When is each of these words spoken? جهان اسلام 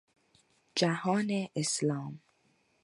جهان 0.75 1.29
اسلام 1.55 2.19